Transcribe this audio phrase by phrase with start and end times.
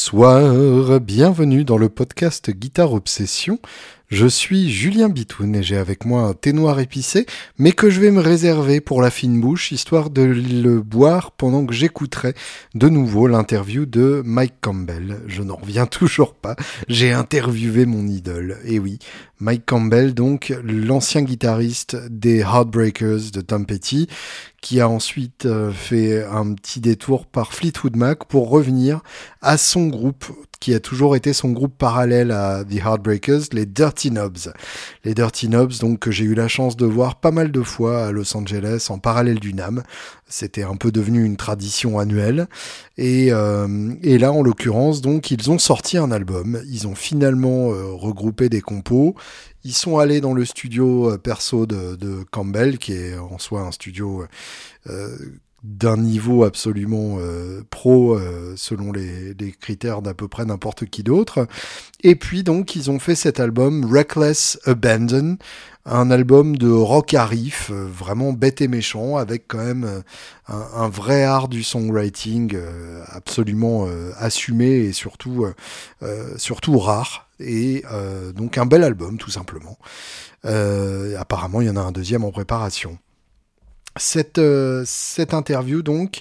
[0.00, 3.58] Bonsoir, bienvenue dans le podcast Guitare Obsession.
[4.10, 7.26] Je suis Julien Bitoun et j'ai avec moi un thé noir épicé,
[7.58, 11.64] mais que je vais me réserver pour la fine bouche, histoire de le boire pendant
[11.64, 12.34] que j'écouterai
[12.74, 15.20] de nouveau l'interview de Mike Campbell.
[15.28, 16.56] Je n'en reviens toujours pas,
[16.88, 18.58] j'ai interviewé mon idole.
[18.64, 18.98] Et oui,
[19.38, 24.08] Mike Campbell, donc l'ancien guitariste des Heartbreakers de Tom Petty,
[24.60, 29.02] qui a ensuite euh, fait un petit détour par Fleetwood Mac pour revenir
[29.40, 30.26] à son groupe
[30.60, 34.52] qui a toujours été son groupe parallèle à The Heartbreakers, les Dirty Knobs.
[35.04, 38.06] Les Dirty Knobs, donc, que j'ai eu la chance de voir pas mal de fois
[38.06, 39.82] à Los Angeles en parallèle du NAM.
[40.28, 42.46] C'était un peu devenu une tradition annuelle.
[42.98, 46.60] Et, euh, et là, en l'occurrence, donc, ils ont sorti un album.
[46.68, 49.14] Ils ont finalement euh, regroupé des compos.
[49.64, 53.62] Ils sont allés dans le studio euh, perso de, de, Campbell, qui est en soi
[53.62, 54.26] un studio
[55.62, 61.46] d'un niveau absolument euh, pro euh, selon les, critères d'à peu près n'importe qui d'autre.
[62.02, 65.36] Et puis donc ils ont fait cet album Reckless Abandon,
[65.84, 70.02] un album de rock à riff, euh, vraiment bête et méchant, avec quand même
[70.48, 72.56] un, un vrai art du songwriting
[73.08, 73.86] absolument
[74.18, 75.46] assumé et surtout
[76.36, 77.28] surtout rare.
[77.38, 77.84] Et
[78.34, 79.78] donc un bel album tout simplement.
[80.44, 82.98] apparemment il y en a un deuxième en préparation.
[83.96, 86.20] Cette, euh, cette interview, donc,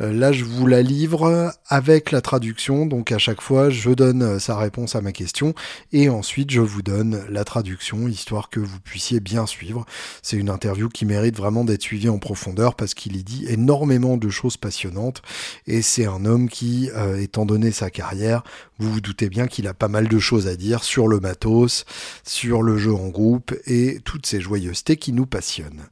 [0.00, 2.84] euh, là, je vous la livre avec la traduction.
[2.84, 5.54] Donc, à chaque fois, je donne euh, sa réponse à ma question
[5.92, 9.86] et ensuite, je vous donne la traduction, histoire que vous puissiez bien suivre.
[10.20, 14.18] C'est une interview qui mérite vraiment d'être suivie en profondeur parce qu'il y dit énormément
[14.18, 15.22] de choses passionnantes
[15.66, 18.42] et c'est un homme qui, étant donné sa carrière,
[18.78, 21.86] vous vous doutez bien qu'il a pas mal de choses à dire sur le matos,
[22.24, 25.88] sur le jeu en groupe et toutes ces joyeusetés qui nous passionnent.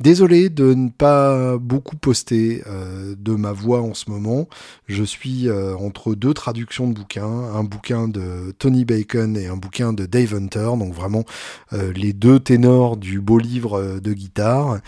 [0.00, 4.48] Désolé de ne pas beaucoup poster euh, de ma voix en ce moment.
[4.86, 9.56] Je suis euh, entre deux traductions de bouquins, un bouquin de Tony Bacon et un
[9.56, 11.24] bouquin de Dave Hunter, donc vraiment
[11.72, 14.78] euh, les deux ténors du beau livre de guitare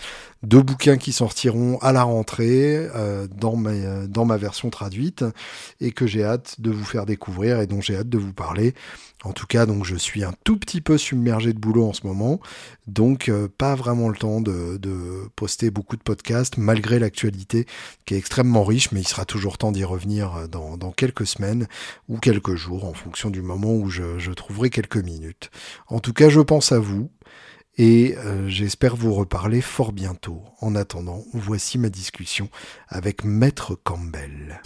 [0.43, 2.87] deux bouquins qui sortiront à la rentrée
[3.37, 5.23] dans, ma, version traduite
[5.79, 8.73] et que j'ai hâte de vous faire découvrir et dont j'ai hâte de vous parler.
[9.23, 12.07] En tout cas, donc je suis un tout petit peu submergé de boulot en ce
[12.07, 12.39] moment,
[12.87, 14.79] donc pas vraiment le temps de,
[15.35, 17.65] poster beaucoup de podcasts malgré l'actualité
[18.05, 21.67] qui est extrêmement riche, mais il sera toujours temps d'y revenir dans, dans, quelques semaines
[22.09, 25.51] ou quelques jours en fonction du moment où je, je trouverai quelques minutes.
[25.87, 27.09] En tout cas, je pense à vous
[27.77, 30.43] et euh, j'espère vous reparler fort bientôt.
[30.59, 32.49] En attendant, voici ma discussion
[32.89, 34.61] avec Maître Campbell.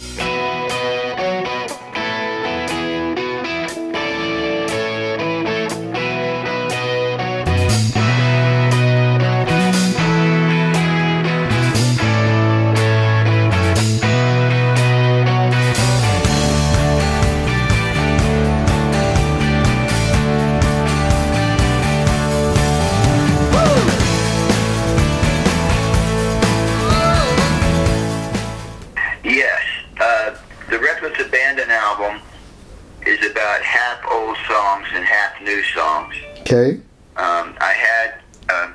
[36.40, 36.80] Okay.
[37.16, 38.70] Um, I had uh,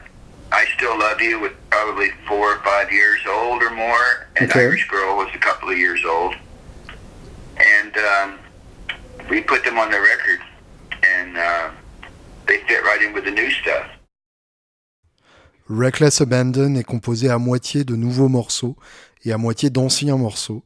[0.52, 4.62] I Still Love You with probably four or five years old or more, and okay.
[4.62, 6.36] Irish Girl was a couple of years old.
[7.58, 8.40] And um,
[9.30, 10.40] we put them on the record,
[11.04, 11.70] and uh,
[12.48, 13.88] they fit right in with the new stuff.
[15.70, 18.76] Reckless Abandon est composé à moitié de nouveaux morceaux
[19.24, 20.64] et à moitié d'anciens morceaux.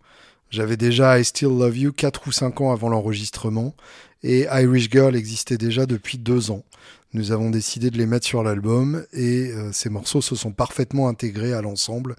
[0.56, 3.76] J'avais déjà I Still Love You 4 ou 5 ans avant l'enregistrement
[4.24, 6.64] et Irish Girl existait déjà depuis 2 ans.
[7.12, 11.10] Nous avons décidé de les mettre sur l'album et euh, ces morceaux se sont parfaitement
[11.10, 12.16] intégrés à l'ensemble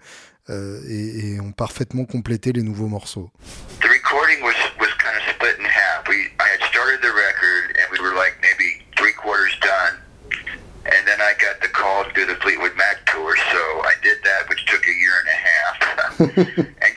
[0.50, 3.30] euh, et, et, ont parfaitement complété les nouveaux morceaux.
[3.80, 6.06] The recording was, was kind of split in half.
[6.06, 9.96] We, I had started the record and we were like maybe three quarters done.
[10.84, 14.18] And then I got the call to do the Fleetwood Mac tour, so I did
[14.22, 15.76] that, which took a year and a half,
[16.84, 16.95] and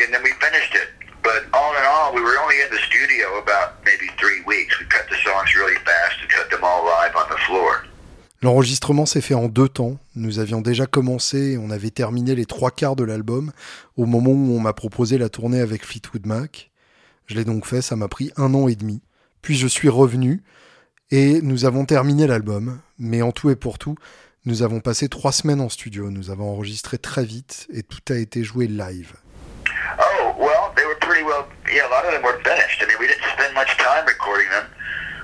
[0.00, 0.88] and then we finished it.
[1.22, 4.78] But all in all, we were only in the studio about maybe three weeks.
[4.80, 7.84] We cut the songs really fast and cut them all live on the floor.
[8.40, 9.98] L'enregistrement s'est fait en deux temps.
[10.14, 13.52] Nous avions déjà commencé et on avait terminé les trois quarts de l'album
[13.96, 16.70] au moment où on m'a proposé la tournée avec Fleetwood Mac.
[17.26, 19.02] Je l'ai donc fait, ça m'a pris un an et demi.
[19.42, 20.42] Puis je suis revenu
[21.10, 22.80] et nous avons terminé l'album.
[23.00, 23.96] Mais en tout et pour tout,
[24.44, 26.10] nous avons passé trois semaines en studio.
[26.10, 29.14] Nous avons enregistré très vite et tout a été joué live.
[30.78, 31.44] They were pretty well,
[31.74, 32.78] yeah, a lot of them were finished.
[32.80, 34.66] I mean, we didn't spend much time recording them.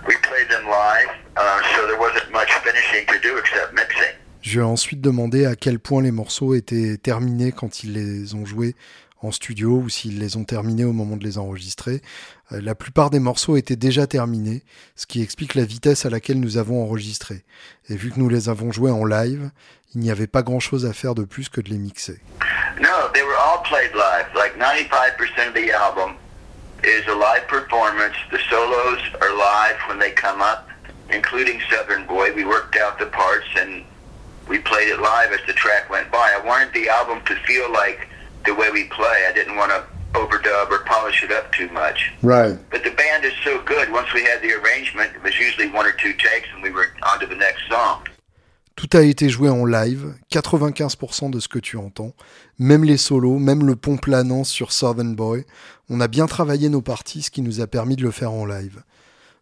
[0.08, 4.14] We played them live, uh, so there wasn't much finishing to do except mixing.
[4.40, 8.34] Je lui ai ensuite demandé à quel point les morceaux étaient terminés quand ils les
[8.34, 8.74] ont joués
[9.24, 12.02] en studio ou s'ils les ont terminés au moment de les enregistrer.
[12.52, 14.62] Euh, la plupart des morceaux étaient déjà terminés,
[14.96, 17.44] ce qui explique la vitesse à laquelle nous avons enregistré.
[17.88, 19.50] Et vu que nous les avons joués en live,
[19.94, 22.20] il n'y avait pas grand chose à faire de plus que de les mixer.
[22.80, 24.26] No, they were all played live.
[24.34, 26.16] Like 95% of the album
[26.82, 28.16] is a live performance.
[28.30, 30.68] The solos are live when they come up,
[31.10, 32.34] including Southern Boy.
[32.34, 33.84] We worked out the parts and
[34.48, 36.36] we played it live as the track went by.
[36.36, 38.08] I wanted the album to feel like
[38.44, 39.26] the way we play.
[39.28, 42.12] I didn't want to overdub or polish it up too much.
[42.22, 42.58] Right.
[42.70, 43.90] But the band is so good.
[43.92, 46.86] Once we had the arrangement, it was usually one or two takes, and we were
[47.02, 48.02] on to the next song.
[48.76, 52.12] Tout a été joué en live, 95% de ce que tu entends,
[52.58, 55.44] même les solos, même le pont planant sur Southern Boy.
[55.88, 58.44] On a bien travaillé nos parties, ce qui nous a permis de le faire en
[58.44, 58.82] live.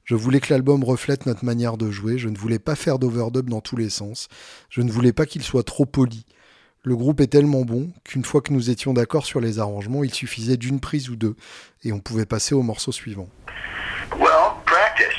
[0.04, 3.48] Je voulais que l'album reflète notre manière de jouer, je ne voulais pas faire d'overdub
[3.48, 4.28] dans tous les sens,
[4.68, 6.26] je ne voulais pas qu'il soit trop poli.
[6.84, 10.12] Le groupe est tellement bon qu'une fois que nous étions d'accord sur les arrangements, il
[10.12, 11.36] suffisait d'une prise ou deux
[11.84, 13.28] et on pouvait passer au morceau suivant.
[14.18, 15.14] Well, practice.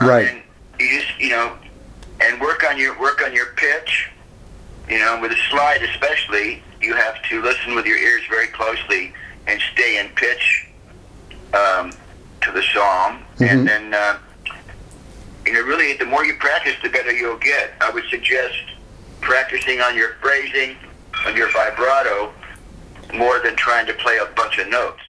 [0.00, 0.28] Right.
[0.28, 0.42] I mean,
[0.78, 1.52] you just, you know,
[2.20, 4.10] and work on your work on your pitch.
[4.88, 9.12] You know, with a slide especially, you have to listen with your ears very closely
[9.46, 10.66] and stay in pitch
[11.54, 11.90] um,
[12.42, 13.18] to the song.
[13.38, 13.50] Mhm.
[13.50, 14.18] And then, uh,
[15.46, 17.72] you know, really, the more you practice, the better you'll get.
[17.80, 18.56] I would suggest
[19.20, 20.76] practicing on your phrasing,
[21.36, 22.32] your vibrato,
[23.12, 25.00] more than trying to play a bunch of notes.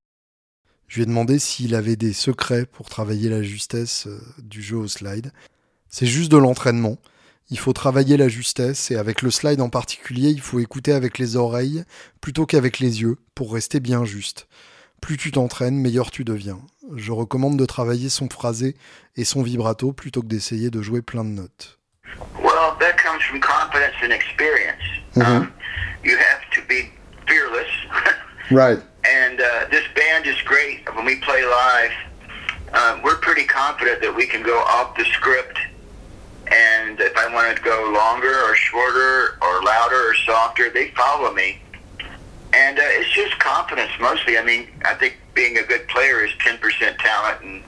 [0.88, 4.78] Je lui ai demandé s'il avait des secrets pour travailler la justesse euh, du jeu
[4.78, 5.32] au slide.
[5.88, 6.98] C'est juste de l'entraînement.
[7.52, 11.18] Il faut travailler la justesse et avec le slide en particulier, il faut écouter avec
[11.18, 11.84] les oreilles
[12.22, 14.48] plutôt qu'avec les yeux pour rester bien juste.
[15.02, 16.60] Plus tu t'entraînes, meilleur tu deviens.
[16.96, 18.76] Je recommande de travailler son phrasé
[19.16, 21.79] et son vibrato plutôt que d'essayer de jouer plein de notes.
[22.80, 24.82] That comes from confidence and experience.
[25.24, 25.54] Um,
[26.04, 26.90] you have to be
[27.28, 27.70] fearless.
[28.52, 28.80] Right.
[29.06, 30.82] and uh, this band is great.
[30.96, 31.92] When we play live,
[32.74, 35.60] um, we're pretty confident that we can go off the script.
[36.48, 41.32] And if I want to go longer or shorter or louder or softer, they follow
[41.32, 41.62] me.
[42.52, 44.40] And uh, it's just confidence mostly.
[44.40, 46.60] I mean, I think being a good player is 10%
[46.98, 47.62] talent and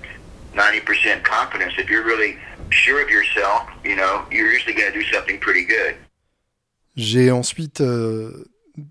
[0.56, 1.74] 90% confidence.
[1.78, 2.38] If you're really
[2.70, 5.96] sure of yourself, you know, you're usually going to do something pretty good.
[6.98, 8.46] J'ai ensuite euh,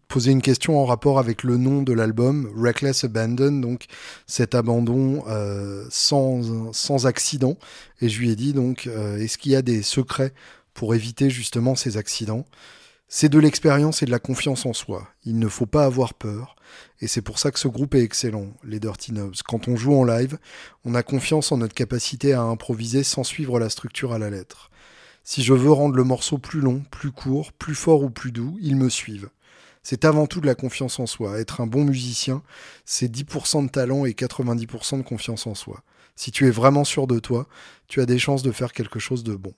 [0.09, 3.85] posé une question en rapport avec le nom de l'album, Reckless Abandon, donc
[4.27, 7.59] cet abandon euh, sans, sans accident.
[8.01, 10.33] Et je lui ai dit donc, euh, est-ce qu'il y a des secrets
[10.73, 12.47] pour éviter justement ces accidents?
[13.13, 15.09] C'est de l'expérience et de la confiance en soi.
[15.25, 16.55] Il ne faut pas avoir peur.
[17.01, 19.35] Et c'est pour ça que ce groupe est excellent, les Dirty Knobs.
[19.45, 20.39] Quand on joue en live,
[20.85, 24.71] on a confiance en notre capacité à improviser sans suivre la structure à la lettre.
[25.25, 28.57] Si je veux rendre le morceau plus long, plus court, plus fort ou plus doux,
[28.63, 29.31] ils me suivent.
[29.83, 31.41] C'est avant tout de la confiance en soi.
[31.41, 32.45] Être un bon musicien,
[32.85, 35.83] c'est 10% de talent et 90% de confiance en soi.
[36.15, 37.49] Si tu es vraiment sûr de toi,
[37.89, 39.55] tu as des chances de faire quelque chose de bon.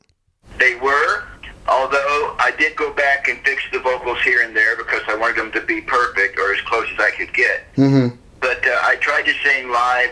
[2.52, 5.52] I did go back and fix the vocals here and there because I wanted them
[5.52, 7.64] to be perfect or as close as I could get.
[8.40, 10.10] But uh, I tried to sing live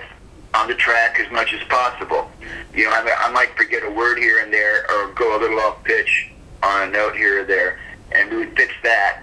[0.54, 2.30] on the track as much as possible.
[2.74, 5.60] You know, I, I might forget a word here and there or go a little
[5.60, 6.30] off pitch
[6.62, 7.78] on a note here or there,
[8.12, 9.22] and we would fix that.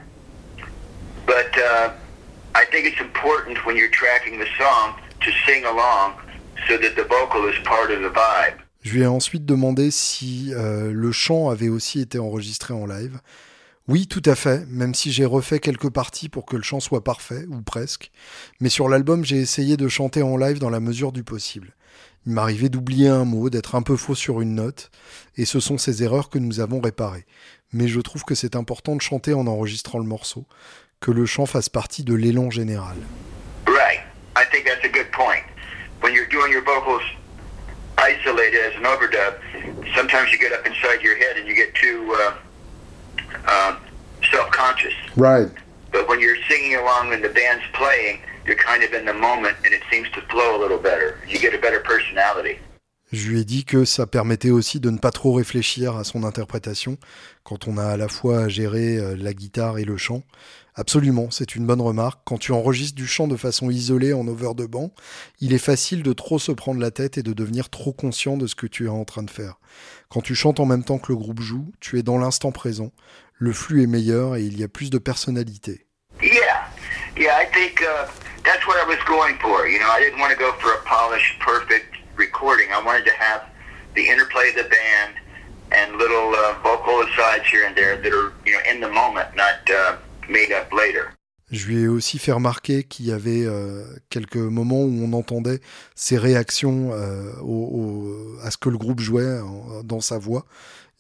[1.26, 1.94] But uh,
[2.54, 6.20] I think it's important when you're tracking the song to sing along
[6.68, 8.60] so that the vocal is part of the vibe.
[8.88, 13.20] Je lui ai ensuite demandé si euh, le chant avait aussi été enregistré en live.
[13.90, 17.04] Oui, tout à fait, même si j'ai refait quelques parties pour que le chant soit
[17.04, 18.12] parfait, ou presque.
[18.62, 21.76] Mais sur l'album, j'ai essayé de chanter en live dans la mesure du possible.
[22.26, 24.90] Il m'arrivait d'oublier un mot, d'être un peu faux sur une note,
[25.36, 27.26] et ce sont ces erreurs que nous avons réparées.
[27.74, 30.46] Mais je trouve que c'est important de chanter en enregistrant le morceau,
[31.02, 32.96] que le chant fasse partie de l'élan général.
[33.68, 34.00] Right.
[34.38, 35.44] I think that's a good point.
[36.02, 37.04] When you're doing your vocals
[38.12, 39.34] isolated as an overdub,
[39.96, 42.34] sometimes you get up inside your head and you get too uh,
[43.54, 43.74] um,
[44.32, 44.96] self-conscious.
[45.16, 45.50] Right.
[45.92, 49.56] But when you're singing along and the band's playing, you're kind of in the moment
[49.66, 51.10] and it seems to flow a little better.
[51.28, 52.60] You get a better personality.
[53.14, 56.26] Je lui ai dit que ça permettait aussi de ne pas trop réfléchir à son
[56.26, 56.98] interprétation
[57.46, 60.24] quand on a à la fois à gérer euh, la guitare et le chant.
[60.80, 62.20] Absolument, c'est une bonne remarque.
[62.24, 64.92] Quand tu enregistres du chant de façon isolée en over de banc,
[65.42, 68.46] il est facile de trop se prendre la tête et de devenir trop conscient de
[68.46, 69.56] ce que tu es en train de faire.
[70.10, 72.92] Quand tu chantes en même temps que le groupe joue, tu es dans l'instant présent,
[73.34, 75.88] le flux est meilleur et il y a plus de personnalité.
[76.22, 76.70] Yeah,
[77.18, 78.06] yeah, I think uh,
[78.44, 79.68] that's what I was going for.
[79.68, 82.68] You know, I didn't want to go for a polished, perfect recording.
[82.72, 83.50] I wanted to have
[83.96, 85.16] the interplay of the band
[85.72, 89.36] and little uh, vocal asides here and there that are, you know, in the moment,
[89.36, 89.98] not uh,
[90.30, 91.06] made up later.
[91.50, 95.62] Je lui ai aussi fait remarquer qu'il y avait euh, quelques moments où on entendait
[95.96, 99.40] ses réactions euh, au, à ce que le groupe jouait
[99.86, 100.46] dans sa voix.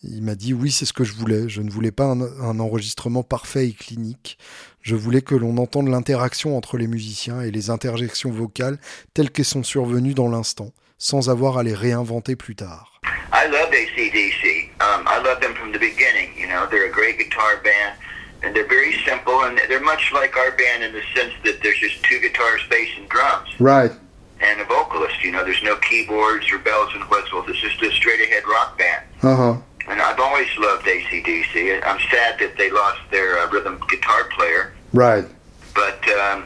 [0.03, 1.49] Il m'a dit oui, c'est ce que je voulais.
[1.49, 4.37] Je ne voulais pas un, un enregistrement parfait et clinique.
[4.81, 8.77] Je voulais que l'on entende l'interaction entre les musiciens et les interjections vocales
[9.13, 13.01] telles qu'elles sont survenues dans l'instant, sans avoir à les réinventer plus tard.
[13.33, 14.71] I love ACDC.
[14.79, 16.29] Um, I love them from the beginning.
[16.39, 17.97] You know, they're a great guitar band.
[18.43, 21.79] And they're very simple, and they're much like our band in the sense that there's
[21.79, 23.49] just two guitars, bass, and drums.
[23.59, 23.91] Right.
[24.39, 25.23] And a vocalist.
[25.23, 27.45] You know, there's no keyboards or bells and whistles.
[27.47, 29.03] It's just a straight-ahead rock band.
[29.23, 29.61] Uh huh.
[29.87, 31.81] And I've always loved ACDC.
[31.83, 34.73] I'm sad that they lost their uh, rhythm guitar player.
[34.93, 35.25] Right.
[35.73, 36.45] But um,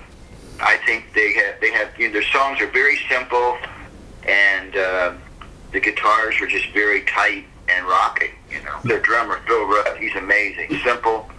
[0.62, 3.57] I think they have they have you know, their songs are very simple,
[4.27, 5.13] and uh,
[5.71, 8.31] the guitars are just very tight and rocking.
[8.50, 10.79] You know, their drummer Phil Rudd, he's amazing.
[10.83, 11.29] Simple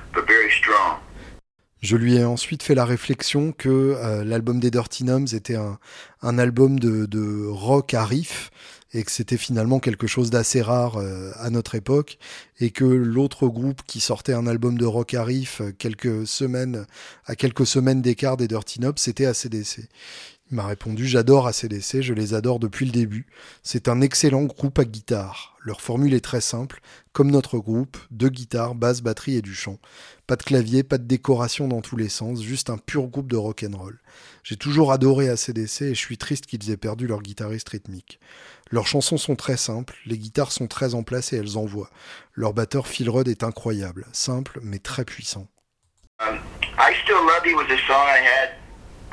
[1.80, 6.38] Je lui ai ensuite fait la réflexion que euh, l'album des Dirty Numbs était un,
[6.38, 8.50] album de, de, rock à riff
[8.94, 12.18] et que c'était finalement quelque chose d'assez rare euh, à notre époque
[12.60, 16.86] et que l'autre groupe qui sortait un album de rock à riff euh, quelques semaines
[17.26, 19.88] à quelques semaines d'écart des Dirty Numbs c'était ACDC.
[20.52, 23.26] Il m'a répondu J'adore ACDC, je les adore depuis le début.
[23.62, 25.56] C'est un excellent groupe à guitare.
[25.62, 26.82] Leur formule est très simple,
[27.14, 29.78] comme notre groupe deux guitares, basse, batterie et du chant.
[30.26, 33.36] Pas de clavier, pas de décoration dans tous les sens, juste un pur groupe de
[33.36, 33.98] rock'n'roll.
[34.44, 38.20] J'ai toujours adoré ACDC et je suis triste qu'ils aient perdu leur guitariste rythmique.
[38.70, 41.90] Leurs chansons sont très simples, les guitares sont très en place et elles envoient.
[42.34, 45.48] Leur batteur Phil Rudd est incroyable, simple mais très puissant.
[46.20, 46.38] Um,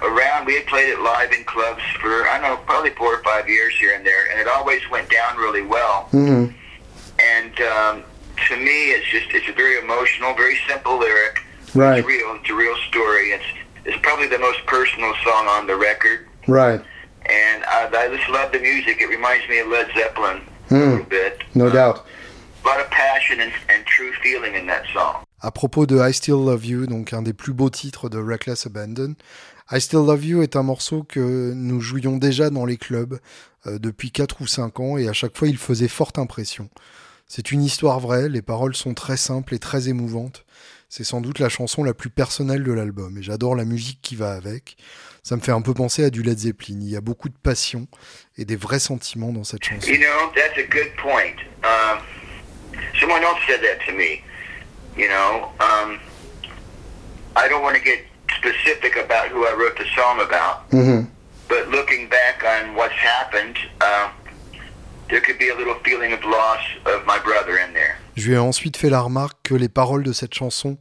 [0.02, 0.46] around.
[0.46, 3.48] We had played it live in clubs for I don't know probably four or five
[3.48, 6.10] years here and there, and it always went down really well.
[6.12, 6.56] Mm-hmm.
[7.20, 8.04] And um,
[8.48, 11.42] to me, it's just it's a very emotional, very simple lyric.
[11.76, 12.00] Right.
[12.00, 12.36] It's real.
[12.36, 13.32] It's a real story.
[13.32, 13.46] It's
[13.86, 16.28] it's probably the most personal song on the record.
[16.48, 16.82] Right.
[17.26, 19.02] And I, I just love the music.
[19.02, 20.72] It reminds me of Led Zeppelin mm.
[20.72, 21.44] a little bit.
[21.54, 22.06] No uh, doubt.
[22.64, 25.24] A lot of passion and, and true feeling in that song.
[25.42, 28.66] À propos de I Still Love You, donc un des plus beaux titres de Reckless
[28.66, 29.16] Abandon,
[29.72, 33.20] I Still Love You est un morceau que nous jouions déjà dans les clubs
[33.68, 36.70] euh, depuis 4 ou 5 ans et à chaque fois il faisait forte impression.
[37.28, 40.46] C'est une histoire vraie, les paroles sont très simples et très émouvantes.
[40.90, 44.16] C'est sans doute la chanson la plus personnelle de l'album et j'adore la musique qui
[44.16, 44.76] va avec.
[45.24, 46.80] Ça me fait un peu penser à du Led Zeppelin.
[46.82, 47.88] Il y a beaucoup de passion
[48.38, 49.88] et des vrais sentiments dans cette chanson.
[49.88, 51.38] You know, that's a good point.
[51.64, 52.00] Um,
[53.00, 54.24] someone else said that to me.
[54.96, 56.00] You know, um,
[57.36, 58.00] I don't want to get
[58.38, 60.70] specific about who I wrote the song about.
[60.72, 61.10] Mm-hmm.
[61.48, 64.10] But looking back on what's happened, uh,
[65.10, 67.98] there could be a little feeling of loss of my brother in there.
[68.16, 70.78] Je lui ai ensuite fait la remarque que les paroles de cette chanson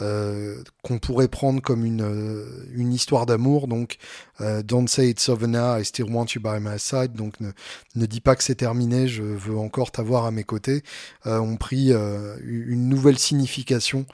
[0.00, 3.68] euh, qu'on pourrait prendre comme une, euh, une histoire d'amour.
[3.68, 3.98] Donc,
[4.40, 7.12] euh, Don't say it's over now, I still want you by my side.
[7.12, 7.50] Donc, ne,
[7.96, 10.82] ne dis pas que c'est terminé, je veux encore t'avoir à mes côtés.
[11.26, 14.06] Ont pris une nouvelle signification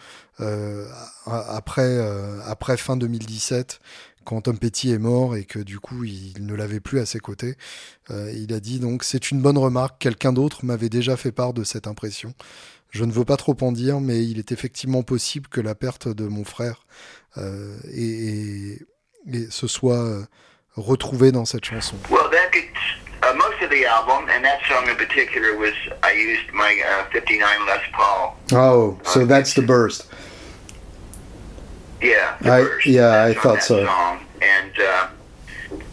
[1.27, 1.99] après,
[2.45, 3.81] après fin 2017
[4.25, 7.21] quand Tom Petty est mort et que du coup il ne l'avait plus à ses
[7.21, 7.57] côtés.
[8.11, 11.65] Il a dit donc c'est une bonne remarque, quelqu'un d'autre m'avait déjà fait part de
[11.65, 12.35] cette impression.
[12.91, 16.09] Je ne veux pas trop en dire, mais il est effectivement possible que la perte
[16.09, 16.87] de mon frère
[17.37, 18.79] euh, et, et,
[19.33, 20.25] et, se soit euh,
[20.77, 21.97] retrouvée dans cette chanson.
[22.11, 22.65] Well, that could,
[23.23, 27.05] uh, most of the album, and that song in particular was I used my uh,
[27.13, 28.37] 59 Les Paul.
[28.53, 30.07] Oh, so uh, that's the burst.
[32.01, 32.87] Yeah, the I, burst.
[32.87, 33.85] yeah, I That's on thought so.
[33.87, 34.21] Song.
[34.43, 35.09] And uh,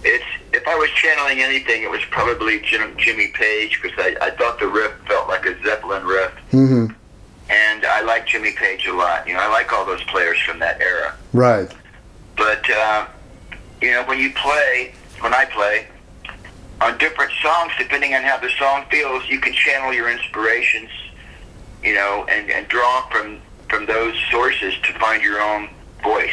[0.04, 4.30] it's if I was channeling anything, it was probably Jim, Jimmy Page because I, I
[4.32, 6.32] thought the riff felt like a Zeppelin riff.
[6.52, 6.94] Mm-hmm.
[7.50, 9.28] And I like Jimmy Page a lot.
[9.28, 11.16] You know, I like all those players from that era.
[11.34, 11.72] Right.
[12.38, 13.08] But uh,
[13.82, 15.88] you know, when you play, when I play
[16.82, 20.90] on different songs, depending on how the song feels, you can channel your inspirations.
[21.84, 25.68] You know, and, and draw from from those sources to find your own
[26.02, 26.32] voice.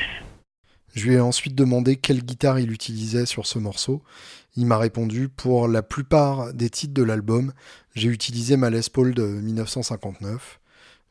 [0.94, 4.02] Je lui ai ensuite demandé quelle guitare il utilisait sur ce morceau.
[4.56, 7.52] Il m'a répondu pour la plupart des titres de l'album,
[7.94, 10.60] j'ai utilisé ma Les Paul de 1959.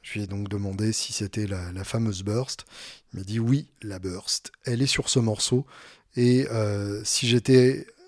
[0.02, 2.66] Je lui ai donc demandé si c'était la, fameuse Burst.
[3.14, 4.52] Il m'a dit oui, la Burst.
[4.66, 5.66] Elle est sur ce morceau.
[6.16, 7.28] Et euh, si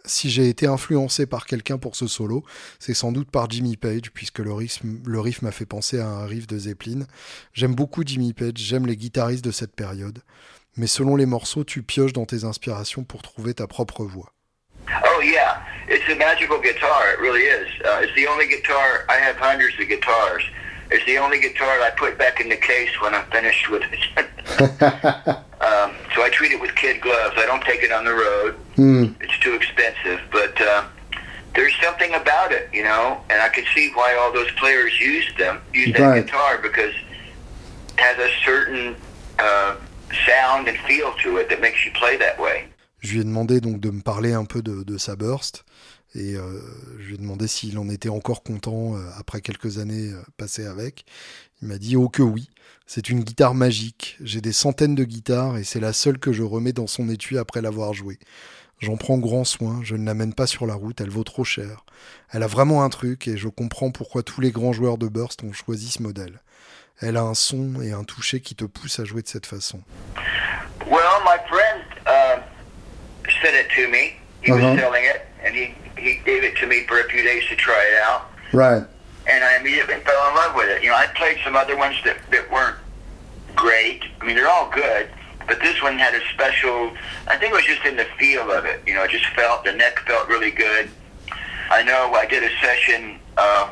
[0.05, 2.43] si j'ai été influencé par quelqu'un pour ce solo,
[2.79, 6.07] c'est sans doute par Jimmy Page, puisque le riff, le riff m'a fait penser à
[6.07, 7.05] un riff de Zeppelin.
[7.53, 10.19] J'aime beaucoup Jimmy Page, j'aime les guitaristes de cette période.
[10.77, 14.31] Mais selon les morceaux, tu pioches dans tes inspirations pour trouver ta propre voix.
[14.89, 17.13] Oh yeah, it's a magical guitar.
[17.13, 17.67] It really is.
[17.83, 19.05] Uh, it's the only guitar.
[19.09, 20.43] I have hundreds of guitars.
[20.89, 24.25] It's the only guitar I put back in the case when I'm finished with it.
[25.61, 27.35] um, so I treat it with kid gloves.
[27.37, 28.55] I don't take it on the road.
[28.75, 29.05] Hmm.
[29.21, 30.19] It's too expensive.
[30.31, 30.83] But uh,
[31.55, 35.25] there's something about it, you know, and I can see why all those players use
[35.37, 36.25] them, use that Right.
[36.25, 38.95] guitar because it has a certain
[39.39, 39.75] uh,
[40.25, 42.67] sound and feel to it that makes you play that way.
[42.99, 45.65] Je lui ai demandé donc de me parler un peu de, de sa burst
[46.13, 46.59] et euh,
[46.99, 50.65] je lui ai demandé s'il en était encore content euh, après quelques années euh, passées
[50.65, 51.05] avec.
[51.61, 52.49] Il m'a dit oh que oui,
[52.85, 54.17] c'est une guitare magique.
[54.21, 57.37] J'ai des centaines de guitares et c'est la seule que je remets dans son étui
[57.37, 58.19] après l'avoir jouée.
[58.79, 61.85] J'en prends grand soin, je ne l'amène pas sur la route, elle vaut trop cher.
[62.31, 65.43] Elle a vraiment un truc et je comprends pourquoi tous les grands joueurs de burst
[65.43, 66.41] ont choisi ce modèle.
[67.01, 69.81] Elle a un son et un toucher qui te poussent à jouer de cette façon.
[70.87, 72.39] Well, my friend uh,
[73.41, 74.13] sent it to me.
[74.43, 74.71] He Uh-huh.
[74.71, 77.55] was selling it, and he, he gave it to me for a few days to
[77.55, 78.23] try it out.
[78.53, 78.83] Right.
[79.27, 80.83] and I immediately fell in love with it.
[80.83, 82.75] You know, I played some other ones that, that weren't
[83.55, 84.01] great.
[84.19, 85.07] I mean, they're all good,
[85.47, 86.91] but this one had a special.
[87.27, 88.81] I think it was just in the feel of it.
[88.87, 90.89] You know, it just felt the neck felt really good.
[91.69, 93.69] I know I did a session uh,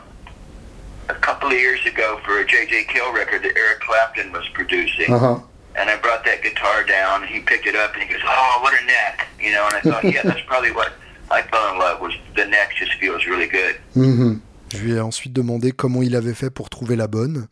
[1.10, 2.86] a couple of years ago for a J.J.
[2.86, 5.12] Kill record that Eric Clapton was producing.
[5.14, 5.40] Uh-huh.
[5.76, 8.60] And I brought that guitar down, and he picked it up, and he goes, "Oh,
[8.62, 10.92] what a neck!" You know, and I thought, yeah, that's probably what
[11.32, 12.14] I fell in love with.
[12.36, 13.76] The neck just feels really good.
[13.96, 14.42] Mhm.
[14.74, 17.48] Je lui ai ensuite demandé comment il avait fait pour trouver la bonne.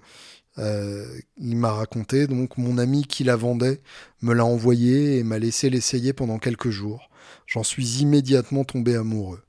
[0.60, 1.06] Euh,
[1.38, 3.82] il m'a raconté, donc mon ami qui la vendait
[4.22, 7.10] me l'a envoyée et m'a laissé l'essayer pendant quelques jours.
[7.46, 9.42] J'en suis immédiatement tombé amoureux.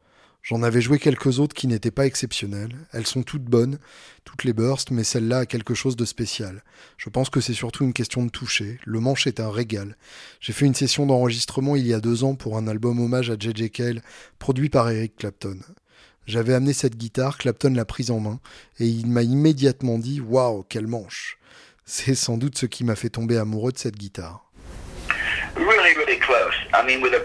[0.49, 2.75] J'en avais joué quelques autres qui n'étaient pas exceptionnelles.
[2.95, 3.79] Elles sont toutes bonnes,
[4.25, 6.65] toutes les bursts, mais celle-là a quelque chose de spécial.
[6.97, 8.81] Je pense que c'est surtout une question de toucher.
[8.87, 9.99] Le manche est un régal.
[10.41, 13.37] J'ai fait une session d'enregistrement il y a deux ans pour un album hommage à
[13.39, 13.71] J.J.
[13.71, 14.01] Cale,
[14.39, 15.59] produit par Eric Clapton.
[16.27, 18.41] J'avais amené cette guitare, Clapton l'a prise en main,
[18.79, 21.37] et il m'a immédiatement dit Waouh, quel manche
[21.85, 24.51] C'est sans doute ce qui m'a fait tomber amoureux de cette guitare.
[25.57, 26.55] really, really close.
[26.73, 27.21] I mean, with a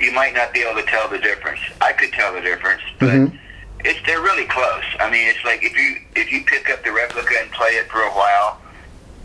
[0.00, 1.60] you might not be able to tell the difference.
[1.80, 3.38] I could tell the difference, but Mhm.
[3.84, 4.84] it's they're really close.
[5.00, 7.88] I mean, it's like if you if you pick up the replica and play it
[7.90, 8.60] for a while,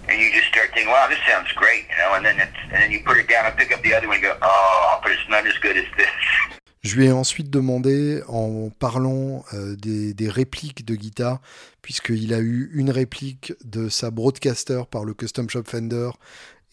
[0.07, 2.81] and you just start thinking, "Wow, this sounds great," you know, and then it's and
[2.83, 5.11] then you put it down and pick up the other one and go, "Oh, but
[5.11, 6.09] it's not as good as this."
[6.85, 11.39] Je lui ai ensuite demandé, en parlant euh, des, des répliques de guitare,
[11.81, 16.09] puisqu'il a eu une réplique de sa Broadcaster par le Custom Shop Fender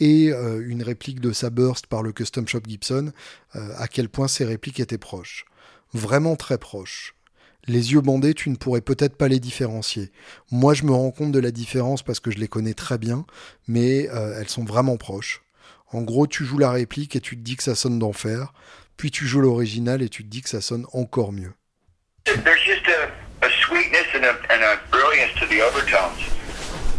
[0.00, 3.12] et euh, une réplique de sa Burst par le Custom Shop Gibson,
[3.54, 5.44] euh, à quel point ces répliques étaient proches.
[5.92, 7.14] Vraiment très proches.
[7.66, 10.10] Les yeux bandés, tu ne pourrais peut-être pas les différencier.
[10.50, 13.26] Moi, je me rends compte de la différence parce que je les connais très bien,
[13.68, 15.42] mais euh, elles sont vraiment proches.
[15.92, 18.54] En gros, tu joues la réplique et tu te dis que ça sonne d'enfer,
[18.96, 21.52] puis tu joues l'original et tu te dis que ça sonne encore mieux.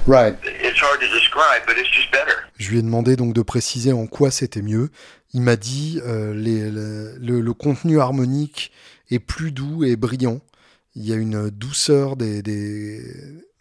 [0.07, 0.35] Right.
[0.63, 2.33] It's hard to describe, but it's just better.
[2.57, 4.89] Je lui ai demandé donc de préciser en quoi c'était mieux.
[5.33, 8.71] Il m'a dit euh, les- le, le- le contenu harmonique
[9.09, 10.39] est plus doux et brillant.
[10.95, 13.01] Il y a une douceur des, des,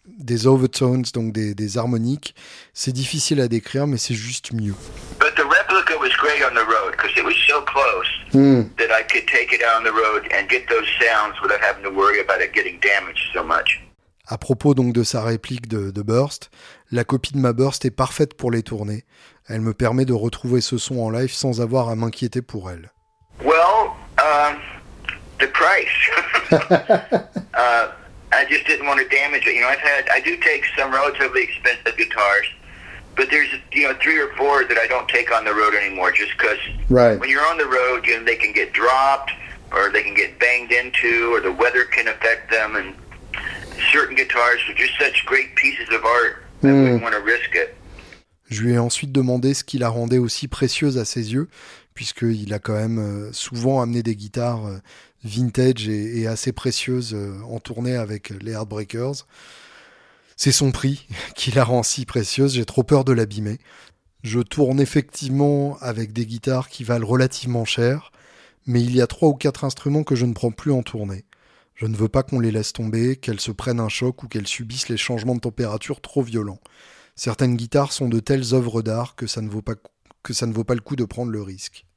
[0.05, 2.35] des overtones, donc des, des harmoniques.
[2.73, 4.75] C'est difficile à décrire, mais c'est juste mieux.
[5.19, 8.07] But the replica was great on the road because it was so close.
[8.77, 11.83] that I could take it out on the road and get those sounds without having
[11.83, 13.79] to worry about it getting damaged so much.
[14.31, 16.51] À propos donc de sa réplique de, de Burst,
[16.89, 19.03] la copie de ma Burst est parfaite pour les tournées.
[19.49, 22.93] Elle me permet de retrouver ce son en live sans avoir à m'inquiéter pour elle.
[23.43, 24.55] Well, um,
[25.39, 25.91] the price.
[27.53, 27.91] uh,
[28.31, 29.53] I just didn't want to damage it.
[29.53, 32.47] You know, I've had, I do take some relatively expensive guitars,
[33.17, 36.13] but there's, you know, three or four that I don't take on the road anymore
[36.13, 36.57] just because
[36.89, 37.19] Right.
[37.19, 39.31] when you're on the road, you know, they can get dropped
[39.73, 42.77] or they can get banged into or the weather can affect them.
[42.77, 42.95] And
[43.91, 46.37] certain guitars are just such great pieces of art.
[46.63, 47.01] I Hmm.
[47.03, 47.69] want to risk it.
[48.49, 51.47] Je lui ai ensuite demandé ce qui la rendait aussi précieuse à ses yeux,
[51.93, 54.77] puisqu'il a quand même euh, souvent amené des guitares euh,
[55.23, 59.25] vintage et, et assez précieuses euh, en tournée avec les Heartbreakers.
[60.35, 63.57] C'est son prix qui la rend si précieuse, j'ai trop peur de l'abîmer.
[64.23, 68.11] Je tourne effectivement avec des guitares qui valent relativement cher,
[68.67, 71.23] mais il y a trois ou quatre instruments que je ne prends plus en tournée.
[71.81, 74.45] Je ne veux pas qu'on les laisse tomber, qu'elles se prennent un choc ou qu'elles
[74.45, 76.59] subissent les changements de température trop violents.
[77.15, 79.73] Certaines guitares sont de telles œuvres d'art que ça ne vaut pas
[80.21, 81.87] que ça ne vaut pas le coup de prendre le risque.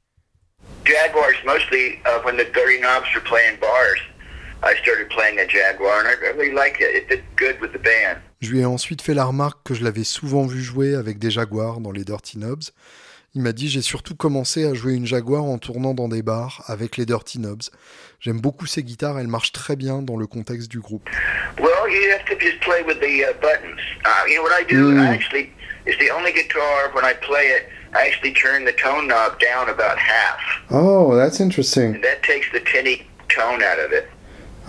[0.85, 4.01] Jaguars mostly uh, when the 30 knobs were playing bars.
[4.63, 6.95] I started playing a Jaguar and I really liked it.
[6.95, 8.23] It did good with the band.
[8.41, 11.29] Je lui ai ensuite fait la remarque que je l'avais souvent vu jouer avec des
[11.29, 12.71] Jaguars dans les Dirty Knobs.
[13.35, 16.63] Il m'a dit j'ai surtout commencé à jouer une Jaguar en tournant dans des bars
[16.67, 17.69] avec les Dirty Knobs.
[18.21, 21.09] J'aime beaucoup ces guitares, elles marchent très bien dans le contexte du groupe.
[21.59, 23.81] Well, you have to just play with the uh, buttons.
[24.05, 24.93] Uh, you know what I do?
[24.93, 25.01] Mm.
[25.01, 25.51] I actually,
[25.85, 29.67] it's the only guitar when I play it, I actually turn the tone knob down
[29.67, 30.39] about half.
[30.69, 31.95] Oh, that's interesting.
[31.95, 34.07] And that takes the tinny tone out of it.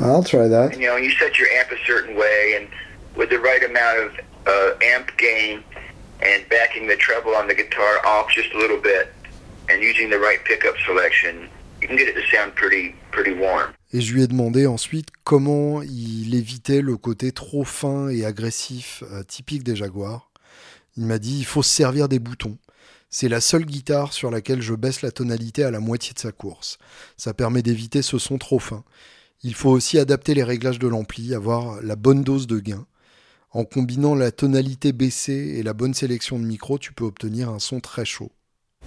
[0.01, 0.73] I'll try that.
[0.73, 2.69] And, you know, you set your amp a certain way, and
[3.17, 5.63] with the right amount of uh, amp gain
[6.23, 9.13] and backing the treble on the guitar off just a little bit,
[9.69, 11.49] and using the right pickup selection,
[11.81, 13.73] you can get it to sound pretty, pretty warm.
[13.93, 19.05] Et je lui ai demandé ensuite comment il évitait le côté trop fin et agressif
[19.11, 20.31] euh, typique des Jaguars.
[20.97, 22.59] Il m'a dit il faut se servir des boutons.
[23.09, 26.33] C'est la seule guitare sur laquelle je baisse la tonalité à la moitié de sa
[26.33, 26.79] course.
[27.17, 28.85] Ça permet d'éviter ce son trop fin.
[29.43, 32.87] Il faut aussi adapter les réglages de l'ampli, avoir la bonne dose de gain.
[33.57, 37.59] En combinant la tonalité baissée et la bonne sélection de micro, tu peux obtenir un
[37.59, 38.31] son très chaud.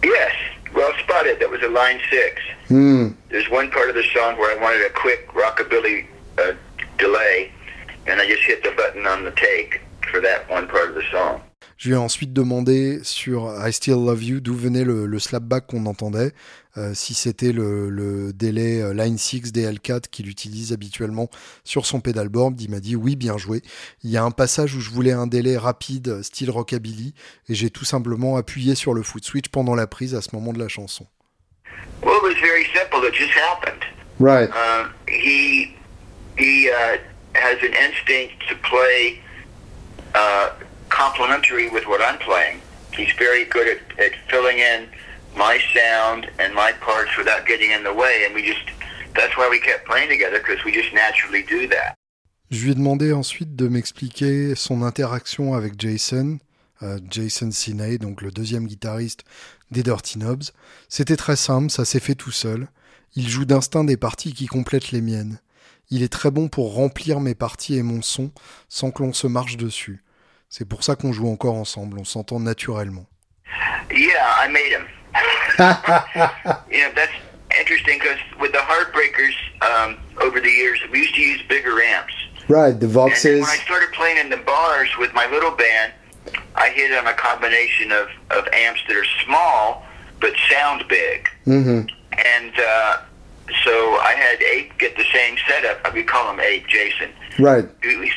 [0.03, 0.31] Yes,
[0.75, 1.39] well spotted.
[1.39, 2.39] That was a line six.
[2.69, 3.13] Hmm.
[3.31, 6.05] There's one part of the song where I wanted a quick rockabilly
[6.37, 6.53] uh,
[6.99, 7.49] delay,
[8.05, 11.03] and I just hit the button on the take for that one part of the
[11.11, 11.41] song.
[11.77, 15.65] Je lui ai ensuite demandé sur I Still Love You d'où venait le, le slapback
[15.65, 16.33] qu'on entendait,
[16.77, 21.29] euh, si c'était le, le, délai euh, Line 6 DL4 qu'il utilise habituellement
[21.63, 22.61] sur son pedalboard.
[22.61, 23.61] Il m'a dit oui, bien joué.
[24.03, 27.13] Il y a un passage où je voulais un délai rapide, style rockabilly,
[27.49, 30.53] et j'ai tout simplement appuyé sur le foot switch pendant la prise à ce moment
[30.53, 31.07] de la chanson.
[32.03, 33.03] Well, it was very simple.
[33.03, 33.83] It just happened.
[34.19, 34.49] Right.
[34.49, 35.75] Um, he
[36.37, 36.97] he uh,
[37.33, 39.19] has an instinct to play
[40.13, 40.51] uh,
[40.89, 42.61] complementary with what I'm playing.
[42.93, 44.87] He's very good at, at filling in
[45.35, 48.65] my sound and my parts without getting in the way, and we just
[49.15, 51.95] that's why we kept playing together because we just naturally do that.
[52.51, 56.39] Je lui ai demandé ensuite de m'expliquer son interaction avec Jason,
[56.81, 59.23] euh, Jason Sinay, donc le deuxième guitariste
[59.69, 60.51] des Dirty Knobs.
[60.87, 62.67] C'était très simple, ça s'est fait tout seul.
[63.15, 65.39] Il joue d'instinct des parties qui complètent les miennes.
[65.91, 68.31] Il est très bon pour remplir mes parties et mon son
[68.67, 70.03] sans que l'on se marche dessus.
[70.49, 73.05] C'est pour ça qu'on joue encore ensemble, on s'entend naturellement.
[73.91, 74.87] Yeah, I made him.
[76.71, 77.13] you know, that's
[77.57, 82.13] interesting because with the Heartbreakers um, over the years, we used to use bigger amps.
[82.47, 83.41] Right, the Voxes.
[83.41, 85.93] when I started playing in the bars with my little band,
[86.55, 89.85] I hit on a combination of, of amps that are small
[90.19, 91.29] but sound big.
[91.45, 91.87] Mm-hmm.
[92.11, 92.97] And uh,
[93.63, 95.79] so I had Ape get the same setup.
[95.85, 97.09] I we call him Ape, Jason.
[97.39, 97.65] Right.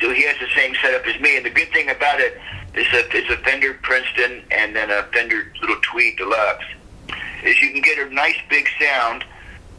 [0.00, 1.36] So he has the same setup as me.
[1.36, 2.38] And the good thing about it
[2.74, 6.64] is that it's a Fender Princeton and then a Fender little Tweed Deluxe.
[7.44, 9.24] Is you can get a nice big sound,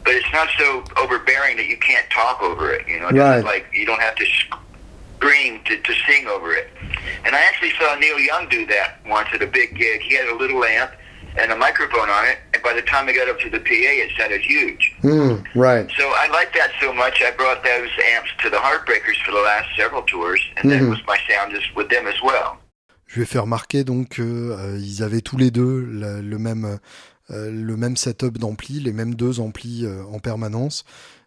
[0.04, 2.86] but it's not so overbearing that you can't talk over it.
[2.88, 3.44] You know, It's Right.
[3.44, 4.26] like you don't have to
[5.16, 6.68] scream to, to sing over it.
[7.24, 10.02] And I actually saw Neil Young do that once at a big gig.
[10.02, 10.92] He had a little amp
[11.36, 13.90] and a microphone on it, and by the time I got up to the PA,
[14.04, 14.94] it sounded huge.
[15.00, 15.90] Hmm, right.
[15.96, 17.22] So I like that so much.
[17.22, 20.90] I brought those amps to the Heartbreakers for the last several tours, and that Mhm.
[20.90, 22.58] was my sound is with them as well.
[23.08, 26.76] Je lui ai fait remarquer donc qu'ils avaient tous les deux la- le même euh,
[27.28, 30.84] le même setup d'ampli, les mêmes deux amplis euh, en permanence.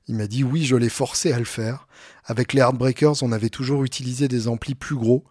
[0.08, 1.88] Il m'a dit oui, je l'ai forcé à le faire.
[2.26, 5.26] Avec les Heartbreakers, on avait toujours utilisé des amplis plus gros,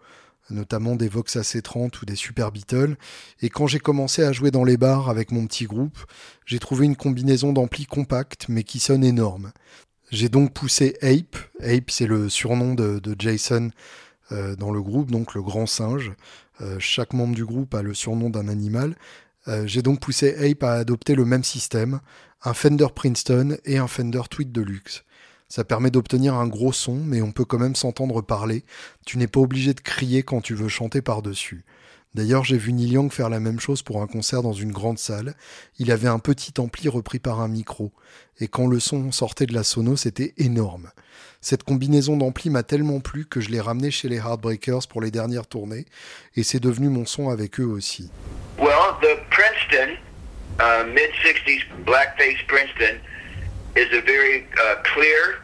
[0.49, 2.95] notamment des Vox AC30 ou des Super Beatles.
[3.41, 5.97] Et quand j'ai commencé à jouer dans les bars avec mon petit groupe,
[6.45, 9.51] j'ai trouvé une combinaison d'amplis compacts mais qui sonne énorme.
[10.11, 11.37] J'ai donc poussé Ape.
[11.61, 13.71] Ape, c'est le surnom de, Jason
[14.31, 16.13] euh, dans le groupe, donc le grand singe.
[16.61, 18.95] Euh, chaque membre du groupe a le surnom d'un animal.
[19.47, 21.99] Euh, J'ai donc poussé Ape à adopter le même système,
[22.43, 25.03] un Fender Princeton et un Fender Tweed Deluxe.
[25.49, 28.65] Ça permet d'obtenir un gros son, mais on peut quand même s'entendre parler.
[29.05, 31.63] Tu n'es pas obligé de crier quand tu veux chanter par-dessus.
[32.13, 34.97] D'ailleurs, j'ai vu Neil Young faire la même chose pour un concert dans une grande
[34.97, 35.35] salle.
[35.77, 37.93] Il avait un petit ampli repris par un micro.
[38.39, 40.89] Et quand le son sortait de la sono, c'était énorme.
[41.49, 45.11] Cette combinaison d'ampli m'a tellement plu que je l'ai ramené chez les Heartbreakers pour les
[45.11, 45.85] dernières tournées,
[46.35, 48.11] et c'est devenu mon son avec eux aussi.
[48.59, 49.95] Well, the Princeton,
[50.59, 52.99] uh, mid 60s blackface Princeton,
[53.77, 55.39] is a very uh, clear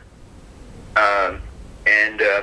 [0.97, 1.39] um,
[1.87, 2.41] and uh,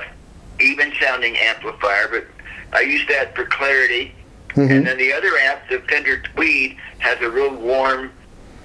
[0.59, 2.25] even sounding amplifier, but
[2.73, 4.11] I use that for clarity.
[4.55, 8.11] And then the other amp, the Fender Tweed, has a real warm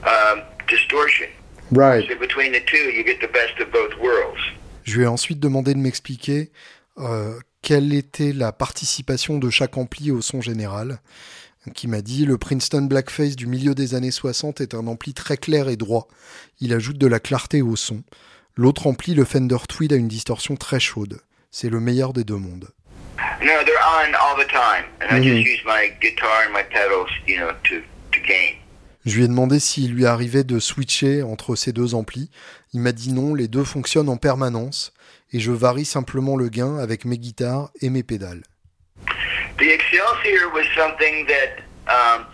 [0.05, 1.29] um, distortion.
[1.71, 2.09] Right.
[2.09, 4.41] So between the two, you get the best of both worlds.
[4.87, 6.53] Je lui ai ensuite demandé de m'expliquer
[6.99, 11.01] euh, quelle était la participation de chaque ampli au son général.
[11.75, 15.37] Qui m'a dit le Princeton Blackface du milieu des années 60 est un ampli très
[15.37, 16.07] clair et droit.
[16.61, 18.05] Il ajoute de la clarté au son.
[18.55, 21.21] L'autre ampli, le Fender Tweed, a une distorsion très chaude.
[21.51, 22.69] C'est le meilleur des deux mondes.
[23.41, 25.25] No, they're on all the time, and I Mhm.
[25.25, 27.81] just use my guitar and my pedals, you know, to
[28.13, 28.55] to gain.
[29.07, 32.29] Je lui ai demandé s'il lui arrivait de switcher entre ces deux amplis.
[32.75, 34.93] Il m'a dit non, les deux fonctionnent en permanence
[35.33, 38.43] et je varie simplement le gain avec mes guitares et mes pédales.
[39.59, 42.27] The Excelsior was something that um,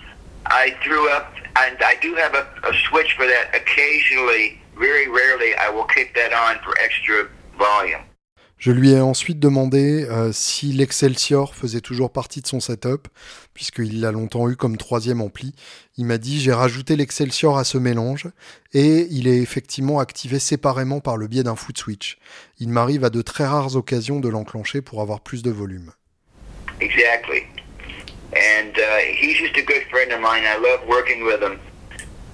[0.46, 3.54] I threw up, and I do have a, a switch for that.
[3.54, 8.00] Occasionally, very rarely, I will kick that on for extra volume.
[8.62, 13.08] Je lui ai ensuite demandé euh, si l'Excelsior faisait toujours partie de son setup,
[13.54, 15.52] puisqu'il l'a longtemps eu comme troisième ampli.
[15.96, 18.28] Il m'a dit j'ai rajouté l'Excelsior à ce mélange,
[18.72, 22.18] et il est effectivement activé séparément par le biais d'un foot switch.
[22.58, 25.92] Il m'arrive à de très rares occasions de l'enclencher pour avoir plus de volume.
[26.80, 27.42] Exactly.
[28.34, 28.82] And uh,
[29.20, 30.44] he's just a good friend of mine.
[30.44, 31.58] I love working with him.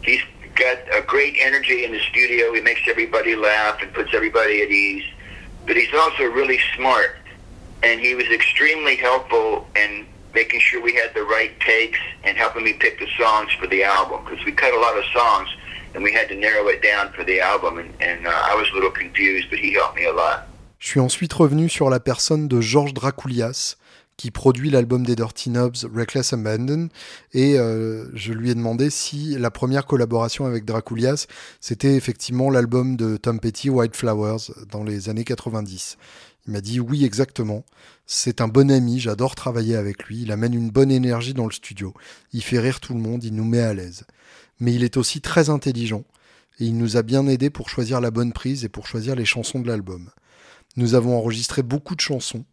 [0.03, 0.23] He's
[0.55, 2.55] got a great energy in the studio.
[2.55, 5.05] He makes everybody laugh and puts everybody at ease.
[5.69, 7.17] but he's also really smart.
[7.85, 12.65] And he was extremely helpful in making sure we had the right takes and helping
[12.65, 15.49] me pick the songs for the album because we cut a lot of songs
[15.95, 17.79] and we had to narrow it down for the album.
[17.79, 20.45] And, and I was a little confused, but he helped me a lot.
[20.79, 23.77] Je suis ensuite revenu sur la personne de Georges Dracoulias,
[24.17, 26.89] qui produit l'album des Dirty Knobs, Reckless Abandon,
[27.33, 31.27] et euh, je lui ai demandé si la première collaboration avec Dracoulias,
[31.61, 35.99] c'était effectivement l'album de Tom Petty, White Flowers, dans les années 90.
[36.47, 37.65] Il m'a dit oui, exactement.
[38.07, 41.53] C'est un bon ami, j'adore travailler avec lui, il amène une bonne énergie dans le
[41.53, 41.93] studio,
[42.33, 44.05] il fait rire tout le monde, il nous met à l'aise.
[44.61, 46.05] Mais il est aussi très intelligent,
[46.59, 49.27] et il nous a bien aidé pour choisir la bonne prise et pour choisir les
[49.27, 50.11] chansons de l'album.
[50.77, 52.45] Nous avons enregistré beaucoup de chansons,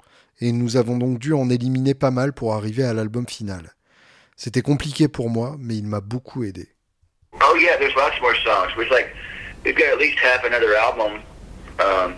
[0.41, 3.75] et nous avons donc dû en éliminer pas mal pour arriver à l'album final.
[4.35, 6.67] C'était compliqué pour moi, mais il m'a beaucoup aidé.
[7.35, 8.75] Oh yeah, there's lots more songs.
[8.77, 9.07] We're like,
[9.63, 11.21] we've got at least half another album
[11.79, 12.15] um,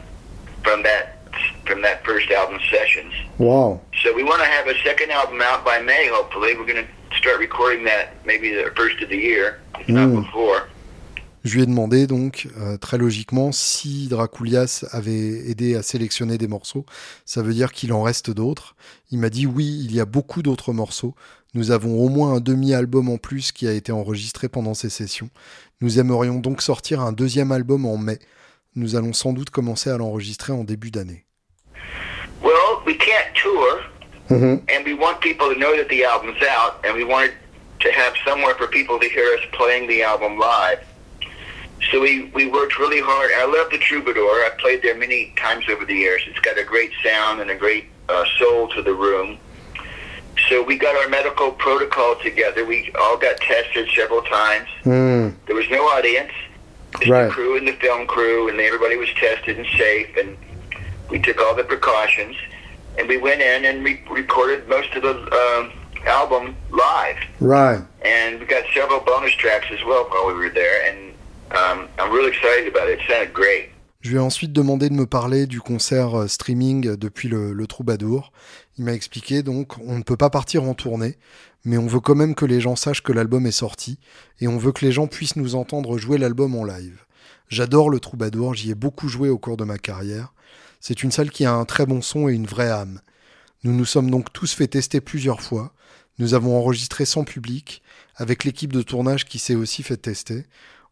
[0.64, 1.17] from that
[1.66, 3.14] from that first album sessions.
[3.38, 3.82] Wow.
[4.04, 6.08] So we want to have a second album out by May.
[6.08, 10.10] Hopefully, we're going to start recording that maybe the first of the year, if not
[10.10, 10.22] hmm.
[10.22, 10.68] before.
[11.44, 16.48] Je lui ai demandé donc, euh, très logiquement, si Dracoulias avait aidé à sélectionner des
[16.48, 16.86] morceaux.
[17.26, 18.76] Ça veut dire qu'il en reste d'autres.
[19.12, 21.16] Il m'a dit oui, il y a beaucoup d'autres morceaux.
[21.54, 25.30] Nous avons au moins un demi-album en plus qui a été enregistré pendant ces sessions.
[25.80, 28.20] Nous aimerions donc sortir un deuxième album en mai.
[28.78, 31.26] Nous allons sans doute commencer à l'enregistrer en début d'année.
[32.44, 33.82] Well, we can't tour,
[34.30, 34.60] mm-hmm.
[34.70, 37.34] and we want people to know that the album's out, and we wanted
[37.80, 40.78] to have somewhere for people to hear us playing the album live.
[41.92, 43.32] So we, we worked really hard.
[43.36, 44.46] I love the Troubadour.
[44.46, 46.22] I played there many times over the years.
[46.28, 49.40] It's got a great sound and a great uh, soul to the room.
[50.50, 52.64] So we got our medical protocol together.
[52.64, 54.68] We all got tested several times.
[54.84, 55.34] Mm.
[55.48, 56.32] There was no audience.
[57.08, 57.28] Right.
[57.28, 60.16] the crew and the film crew, and everybody was tested and safe.
[60.18, 60.38] And
[61.10, 62.36] we took all the precautions.
[62.98, 65.72] And we went in and we recorded most of the um,
[66.08, 67.18] album live.
[67.40, 67.82] Right.
[68.04, 70.90] And we got several bonus tracks as well while we were there.
[70.90, 71.08] And
[71.52, 71.88] Um,
[74.02, 77.68] Je lui ai ensuite demandé de me parler du concert euh, streaming depuis le, le
[77.68, 78.32] Troubadour.
[78.78, 81.18] Il m'a expliqué donc on ne peut pas partir en tournée,
[81.68, 84.00] mais on veut quand même que les gens sachent que l'album est sorti
[84.40, 87.04] et on veut que les gens puissent nous entendre jouer l'album en live.
[87.50, 90.34] J'adore le Troubadour, j'y ai beaucoup joué au cours de ma carrière.
[90.80, 93.02] C'est une salle qui a un très bon son et une vraie âme.
[93.66, 95.74] Nous nous sommes donc tous fait tester plusieurs fois.
[96.20, 97.84] Nous avons enregistré sans public,
[98.16, 100.46] avec l'équipe de tournage qui s'est aussi fait tester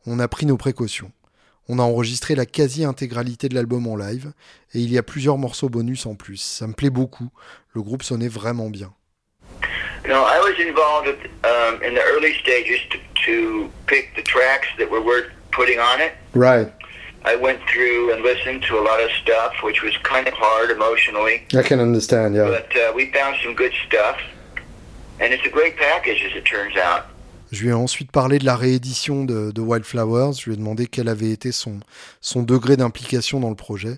[0.05, 1.11] on a pris nos précautions.
[1.69, 4.33] On a enregistré la quasi-intégralité de l'album en live
[4.73, 6.38] et il y a plusieurs morceaux bonus en plus.
[6.38, 7.29] Ça me plaît beaucoup.
[7.73, 8.93] Le groupe sonnait vraiment bien.
[10.05, 14.67] You know, I was involved um, in the early stages to, to pick the tracks
[14.77, 16.13] that were worth putting on it.
[16.35, 16.71] Right.
[17.23, 20.69] I went through and listened to a lot of stuff, which was kind of hard
[20.69, 21.47] emotionally.
[21.55, 22.45] I can understand, yeah.
[22.45, 24.17] But uh, we found some good stuff,
[25.19, 27.05] and it's a great package, as it turns out.
[27.51, 30.33] Je lui ai ensuite parlé de la réédition de, Wildflowers.
[30.39, 31.79] Je lui ai demandé quel avait été son,
[32.21, 33.97] son degré d'implication dans le projet.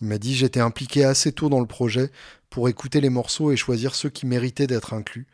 [0.00, 2.10] Il m'a dit j'étais impliqué assez tôt dans le projet
[2.48, 5.26] pour écouter les morceaux et choisir ceux qui méritaient d'être inclus.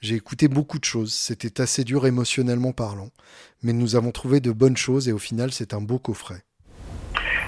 [0.00, 3.10] J'ai écouté beaucoup de choses, c'était assez dur émotionnellement parlant,
[3.62, 6.42] mais nous avons trouvé de bonnes choses et au final c'est un beau coffret.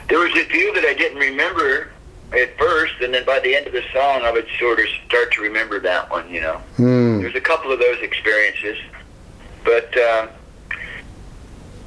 [0.09, 1.89] There was a few that I didn't remember
[2.33, 5.33] at first, and then by the end of the song, I would sort of start
[5.33, 6.29] to remember that one.
[6.29, 7.21] You know, hmm.
[7.21, 8.79] there's a couple of those experiences.
[9.65, 10.27] But uh,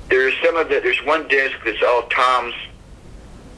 [0.09, 2.55] there's some of the there's one disc that's all Tom's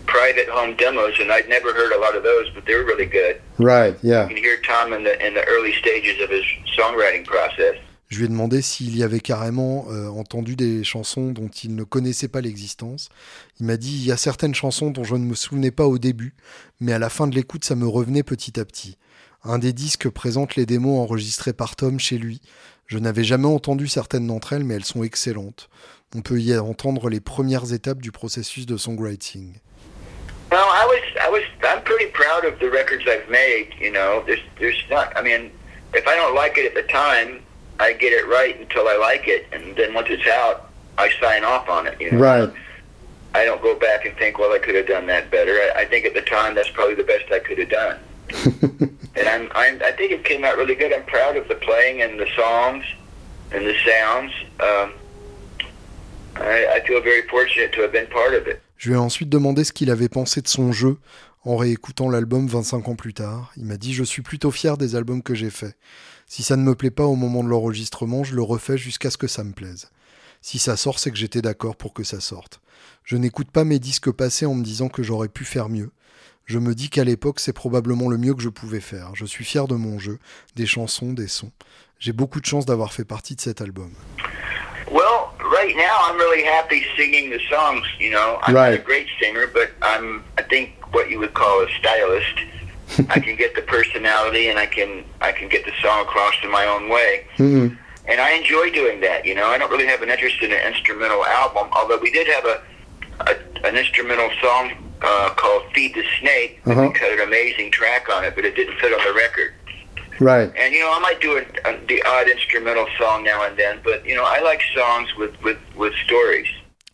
[0.06, 3.42] private home demos, and I'd never heard a lot of those, but they're really good.
[3.58, 4.24] Right, yeah.
[4.24, 4.44] You can
[8.10, 11.84] Je lui ai demandé s'il y avait carrément euh, entendu des chansons dont il ne
[11.84, 13.10] connaissait pas l'existence.
[13.60, 15.98] Il m'a dit il y a certaines chansons dont je ne me souvenais pas au
[15.98, 16.34] début,
[16.80, 18.98] mais à la fin de l'écoute ça me revenait petit à petit.
[19.44, 22.42] Un des disques présente les démos enregistrées par Tom chez lui.
[22.86, 25.70] Je n'avais jamais entendu certaines d'entre elles, mais elles sont excellentes.
[26.16, 29.60] On peut y entendre les premières étapes du processus de songwriting.
[30.52, 33.74] Well, I was, I was, I'm pretty proud of the records I've made.
[33.80, 35.16] You know, there's, there's not.
[35.18, 35.52] I mean,
[35.94, 37.42] if I don't like it at the time,
[37.80, 41.44] I get it right until I like it, and then once it's out, I sign
[41.44, 42.00] off on it.
[42.00, 42.20] You know?
[42.20, 42.54] Right.
[43.36, 45.52] I don't go back and think, well, I could have done that better.
[45.52, 48.00] I, I think at the time that's probably the best I could have done.
[49.16, 50.94] and I'm, I'm, I think it came out really good.
[50.94, 52.86] I'm proud of the playing and the songs
[53.52, 54.32] and the sounds.
[54.60, 54.94] Um,
[56.36, 58.62] I, I feel very fortunate to have been part of it.
[58.78, 60.98] Je lui ai ensuite demandé ce qu'il avait pensé de son jeu
[61.44, 63.52] en réécoutant l'album 25 ans plus tard.
[63.58, 65.76] Il m'a dit Je suis plutôt fier des albums que j'ai faits.
[66.28, 69.18] Si ça ne me plaît pas au moment de l'enregistrement, je le refais jusqu'à ce
[69.18, 69.90] que ça me plaise.
[70.42, 72.62] Si ça sort, c'est que j'étais d'accord pour que ça sorte.
[73.04, 75.92] Je n'écoute pas mes disques passés en me disant que j'aurais pu faire mieux.
[76.46, 79.16] Je me dis qu'à l'époque, c'est probablement le mieux que je pouvais faire.
[79.16, 80.20] Je suis fier de mon jeu,
[80.56, 81.52] des chansons, des sons.
[82.00, 83.92] J'ai beaucoup de chance d'avoir fait partie de cet album.
[85.58, 88.38] Right now I'm really happy singing the songs, you know.
[88.44, 92.38] I'm not a great singer, but I'm I think what you would call a stylist.
[93.10, 96.52] I can get the personality and I can I can get the song across in
[96.52, 97.26] my own way.
[97.38, 97.76] Mm-hmm.
[98.06, 99.48] And I enjoy doing that, you know.
[99.48, 102.62] I don't really have an interest in an instrumental album, although we did have a,
[103.22, 106.84] a an instrumental song uh, called "Feed the Snake." Uh-huh.
[106.84, 109.56] We cut an amazing track on it, but it didn't fit on the record.
[110.20, 110.52] Right.
[110.58, 113.80] And you know, I might do a, a, the odd instrumental song now and then,
[113.84, 116.48] but you know, I like songs with with with stories.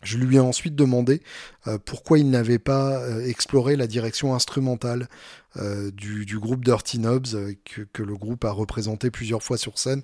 [0.04, 1.22] Je lui ai ensuite demandé
[1.66, 5.08] euh, pourquoi il n'avait pas euh, exploré la direction instrumentale
[5.56, 9.78] euh, du, du, groupe Dirty Knobs, que, que, le groupe a représenté plusieurs fois sur
[9.78, 10.02] scène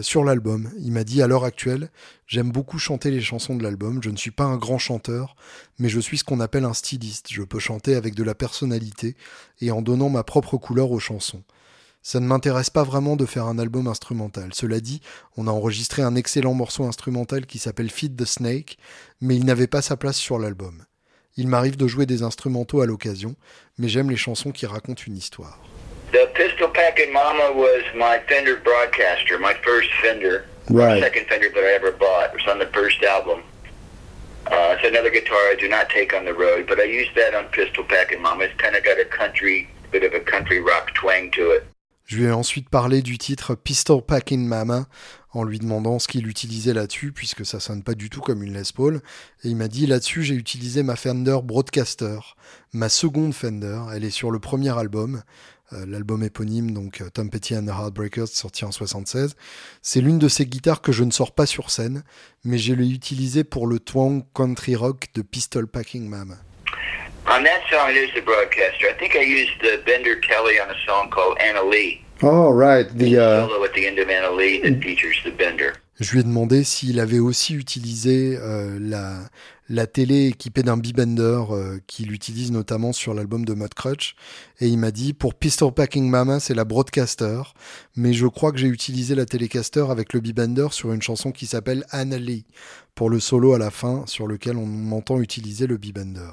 [0.00, 0.70] sur l'album.
[0.78, 1.90] Il m'a dit à l'heure actuelle,
[2.26, 5.36] j'aime beaucoup chanter les chansons de l'album, je ne suis pas un grand chanteur,
[5.78, 7.26] mais je suis ce qu'on appelle un styliste.
[7.30, 9.14] Je peux chanter avec de la personnalité
[9.60, 11.42] et en donnant ma propre couleur aux chansons.
[12.06, 14.50] Ça ne m'intéresse pas vraiment de faire un album instrumental.
[14.52, 15.00] Cela dit,
[15.38, 18.76] on a enregistré un excellent morceau instrumental qui s'appelle Feed the Snake,
[19.22, 20.84] mais il n'avait pas sa place sur l'album.
[21.38, 23.36] Il m'arrive de jouer des instrumentaux à l'occasion,
[23.78, 25.58] mais j'aime les chansons qui racontent une histoire.
[26.12, 31.02] The Pistol Packin' Mama was my Fender Broadcaster, my first Fender, right.
[31.02, 32.34] second Fender that I ever bought.
[32.34, 33.40] It was on the first album.
[34.52, 37.34] Uh, it's another guitar I do not take on the road, but I use that
[37.34, 38.44] on Pistol Packin' Mama.
[38.44, 41.66] It's kind of got a country, bit of a country rock twang to it.
[42.06, 44.86] Je lui ai ensuite parlé du titre Pistol Packing Mama
[45.30, 48.52] en lui demandant ce qu'il utilisait là-dessus, puisque ça sonne pas du tout comme une
[48.52, 49.00] Les Paul.
[49.42, 52.18] Et il m'a dit là-dessus, j'ai utilisé ma Fender Broadcaster,
[52.74, 53.80] ma seconde Fender.
[53.92, 55.22] Elle est sur le premier album,
[55.72, 59.34] euh, l'album éponyme, donc euh, Tom Petty and the Heartbreakers, sorti en 76.
[59.80, 62.04] C'est l'une de ces guitares que je ne sors pas sur scène,
[62.44, 66.36] mais je l'ai utilisée pour le twang country rock de Pistol Packing Mama.
[67.26, 68.86] On that song, it is the broadcaster.
[68.86, 72.04] I think I used the Bender Kelly on a song called Anna Lee.
[72.22, 72.86] Oh, right.
[72.96, 73.48] The, uh...
[73.48, 75.72] solo at the end of Anna Lee that features the Bender.
[76.00, 79.20] Je lui ai demandé s'il avait aussi utilisé euh, la,
[79.70, 84.16] la télé équipée d'un B-Bender euh, qu'il utilise notamment sur l'album de Mudcrutch.
[84.60, 87.40] Et il m'a dit, pour Pistol Packing Mama, c'est la Broadcaster.
[87.96, 91.46] Mais je crois que j'ai utilisé la Telecaster avec le B-Bender sur une chanson qui
[91.46, 92.44] s'appelle Anna Lee,
[92.94, 96.32] pour le solo à la fin, sur lequel on m'entend utiliser le B-Bender.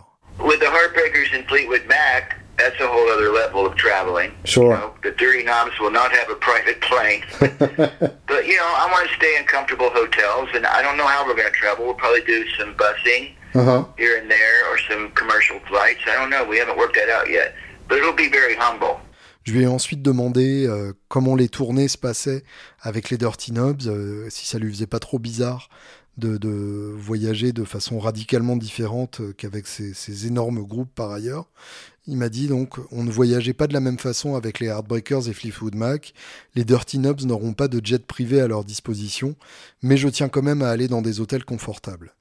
[0.62, 4.32] The Heartbreakers and Fleetwood Mac, that's a whole other level of traveling.
[4.44, 4.76] Sure.
[4.76, 7.24] You know, the Dirty Knobs will not have a private plane.
[7.40, 11.26] but, you know, I want to stay in comfortable hotels, and I don't know how
[11.26, 11.86] we're going to travel.
[11.86, 13.86] We'll probably do some busing uh-huh.
[13.98, 16.02] here and there or some commercial flights.
[16.06, 16.46] I don't know.
[16.46, 17.56] We haven't worked that out yet.
[17.88, 19.00] But it'll be very humble.
[19.44, 22.44] Je lui ai ensuite demandé euh, comment les tournées se passaient
[22.80, 25.68] avec les Dirty Knobs, euh, si ça lui faisait pas trop bizarre
[26.18, 31.48] de, voyager de façon radicalement différente euh, qu'avec ces, ces, énormes groupes par ailleurs.
[32.08, 35.30] Il m'a dit donc on ne voyageait pas de la même façon avec les Heartbreakers
[35.30, 36.14] et Fleetwood Mac.
[36.56, 39.36] Les Dirty Knobs n'auront pas de jet privé à leur disposition,
[39.82, 42.14] mais je tiens quand même à aller dans des hôtels confortables.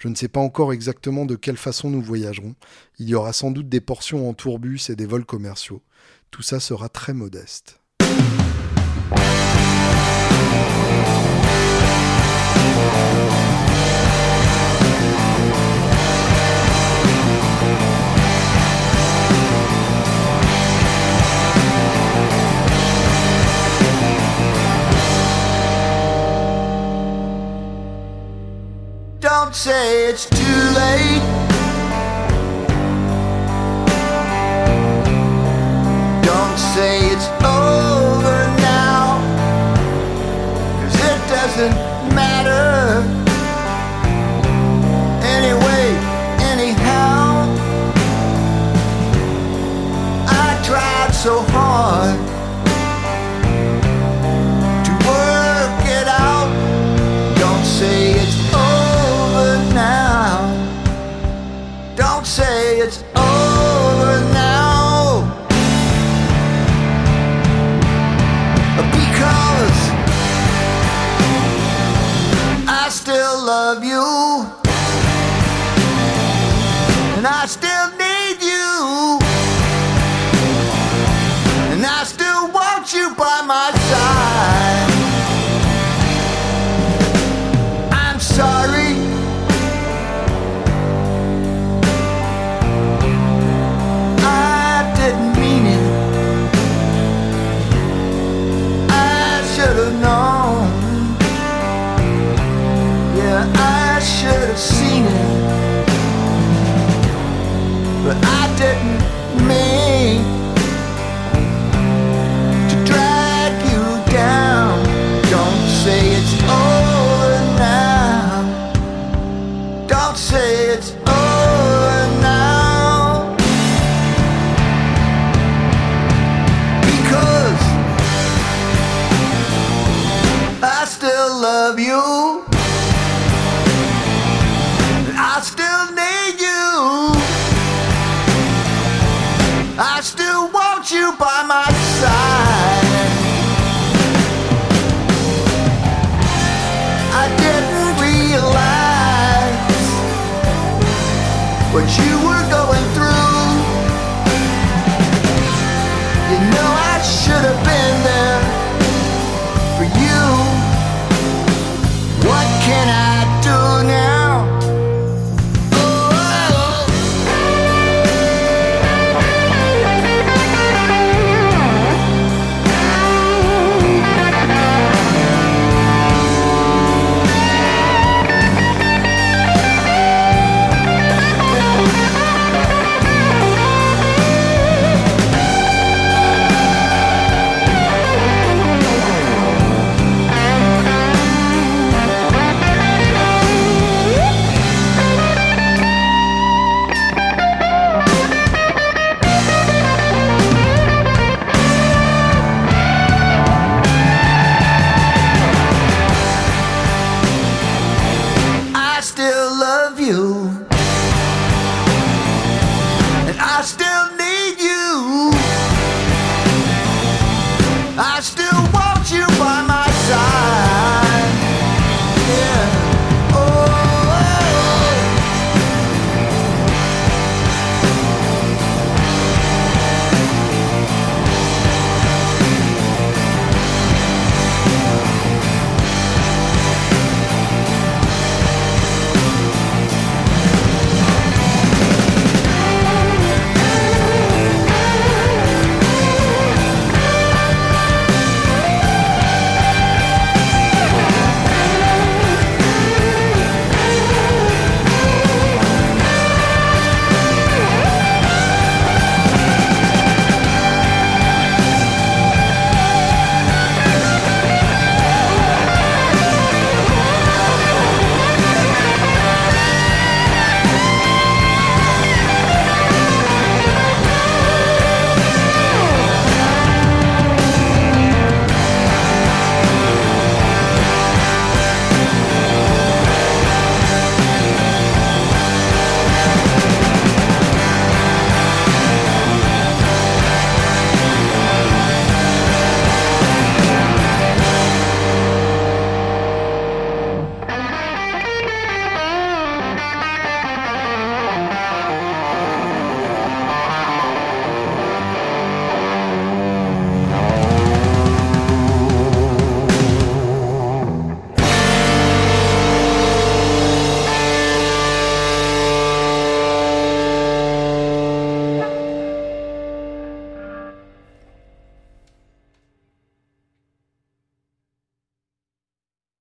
[0.00, 2.54] Je ne sais pas encore exactement de quelle façon nous voyagerons.
[2.98, 5.82] Il y aura sans doute des portions en tourbus et des vols commerciaux.
[6.30, 7.80] Tout ça sera très modeste.
[29.20, 30.38] Don't say it's too
[30.76, 31.47] late.